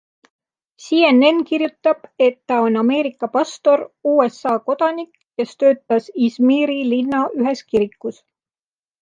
[0.83, 8.21] CNN kirjutab, et ta on Ameerika pastor, USA kodanik, kes töötas Izmiri linna ühes kirikus.